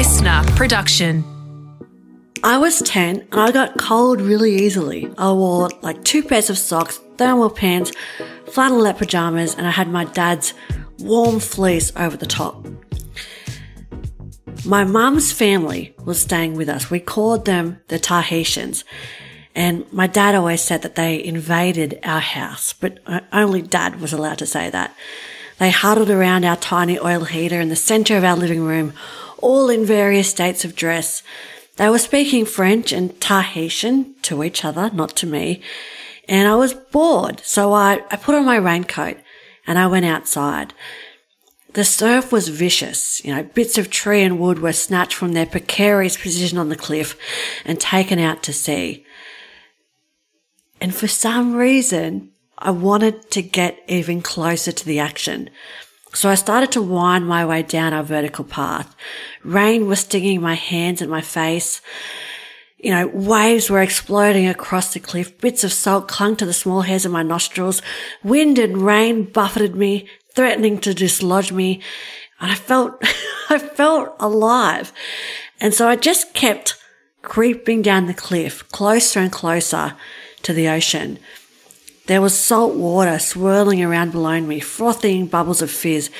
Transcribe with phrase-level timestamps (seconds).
[0.00, 1.22] listener production.
[2.42, 5.12] I was 10 and I got cold really easily.
[5.18, 7.92] I wore like two pairs of socks, thermal pants,
[8.46, 10.54] flannelette pajamas, and I had my dad's
[11.00, 12.66] warm fleece over the top.
[14.64, 16.90] My mum's family was staying with us.
[16.90, 18.86] We called them the Tahitians.
[19.54, 23.00] And my dad always said that they invaded our house, but
[23.34, 24.96] only dad was allowed to say that.
[25.58, 28.94] They huddled around our tiny oil heater in the center of our living room,
[29.40, 31.22] all in various states of dress.
[31.76, 35.62] They were speaking French and Tahitian to each other, not to me.
[36.28, 39.16] And I was bored, so I, I put on my raincoat
[39.66, 40.74] and I went outside.
[41.72, 43.24] The surf was vicious.
[43.24, 46.76] You know, bits of tree and wood were snatched from their precarious position on the
[46.76, 47.16] cliff
[47.64, 49.04] and taken out to sea.
[50.80, 55.50] And for some reason, I wanted to get even closer to the action.
[56.12, 58.94] So I started to wind my way down our vertical path.
[59.44, 61.80] Rain was stinging my hands and my face.
[62.78, 65.38] You know, waves were exploding across the cliff.
[65.38, 67.80] Bits of salt clung to the small hairs of my nostrils.
[68.24, 71.80] Wind and rain buffeted me, threatening to dislodge me.
[72.40, 73.02] And I felt,
[73.50, 74.92] I felt alive.
[75.60, 76.76] And so I just kept
[77.22, 79.94] creeping down the cliff, closer and closer
[80.42, 81.18] to the ocean.
[82.10, 86.10] There was salt water swirling around below me, frothing bubbles of fizz,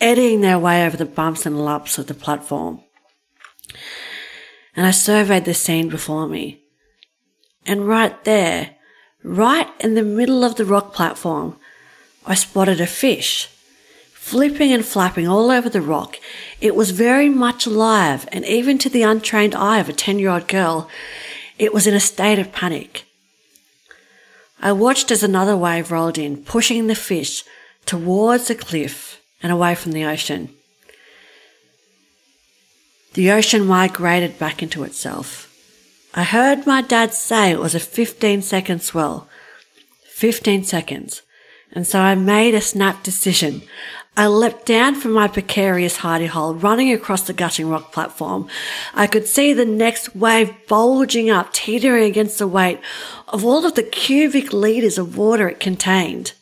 [0.00, 2.84] eddying their way over the bumps and lumps of the platform.
[4.76, 6.62] And I surveyed the scene before me.
[7.66, 8.76] And right there,
[9.24, 11.56] right in the middle of the rock platform,
[12.24, 13.48] I spotted a fish.
[14.12, 16.16] Flipping and flapping all over the rock,
[16.60, 20.30] it was very much alive, and even to the untrained eye of a 10 year
[20.30, 20.88] old girl,
[21.58, 23.04] it was in a state of panic.
[24.62, 27.44] I watched as another wave rolled in, pushing the fish
[27.86, 30.50] towards the cliff and away from the ocean.
[33.14, 35.46] The ocean migrated back into itself.
[36.14, 39.28] I heard my dad say it was a 15 second swell.
[40.06, 41.22] 15 seconds.
[41.72, 43.62] And so I made a snap decision.
[44.16, 48.48] I leapt down from my precarious hidey hole, running across the gushing rock platform.
[48.92, 52.80] I could see the next wave bulging up, teetering against the weight
[53.28, 56.32] of all of the cubic liters of water it contained.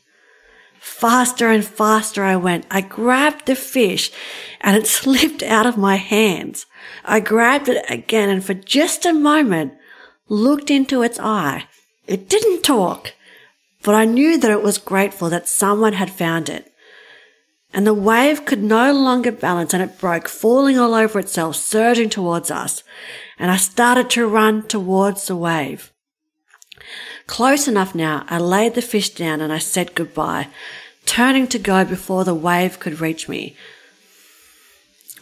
[0.80, 2.66] Faster and faster I went.
[2.70, 4.10] I grabbed the fish
[4.60, 6.66] and it slipped out of my hands.
[7.04, 9.74] I grabbed it again and for just a moment
[10.28, 11.66] looked into its eye.
[12.06, 13.12] It didn't talk,
[13.82, 16.72] but I knew that it was grateful that someone had found it
[17.72, 22.08] and the wave could no longer balance and it broke, falling all over itself, surging
[22.08, 22.82] towards us.
[23.38, 25.92] And I started to run towards the wave.
[27.26, 30.48] Close enough now, I laid the fish down and I said goodbye,
[31.04, 33.54] turning to go before the wave could reach me.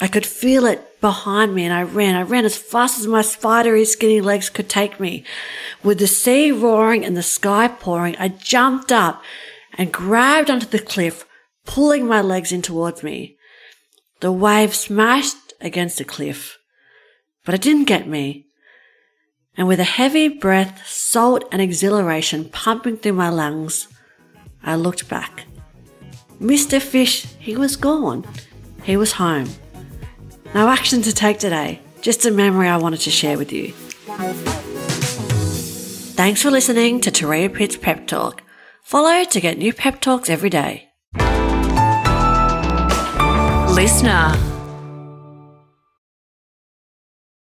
[0.00, 2.14] I could feel it behind me and I ran.
[2.14, 5.24] I ran as fast as my spidery skinny legs could take me.
[5.82, 9.22] With the sea roaring and the sky pouring, I jumped up
[9.76, 11.25] and grabbed onto the cliff,
[11.66, 13.36] pulling my legs in towards me.
[14.20, 16.58] The wave smashed against the cliff,
[17.44, 18.46] but it didn't get me.
[19.56, 23.88] And with a heavy breath, salt and exhilaration pumping through my lungs,
[24.62, 25.44] I looked back.
[26.40, 26.80] Mr.
[26.80, 28.26] Fish, he was gone.
[28.82, 29.48] He was home.
[30.54, 33.72] No action to take today, just a memory I wanted to share with you.
[36.16, 38.42] Thanks for listening to Turia Pitt's Pep Talk.
[38.82, 40.85] Follow to get new pep talks every day.
[43.76, 44.55] Listener.